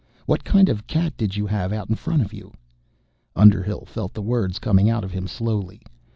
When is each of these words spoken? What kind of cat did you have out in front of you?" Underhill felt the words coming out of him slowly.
What 0.25 0.43
kind 0.43 0.67
of 0.67 0.87
cat 0.87 1.15
did 1.15 1.35
you 1.37 1.45
have 1.45 1.71
out 1.71 1.87
in 1.89 1.93
front 1.93 2.23
of 2.23 2.33
you?" 2.33 2.53
Underhill 3.35 3.85
felt 3.85 4.15
the 4.15 4.23
words 4.23 4.57
coming 4.57 4.89
out 4.89 5.03
of 5.03 5.11
him 5.11 5.27
slowly. 5.27 5.79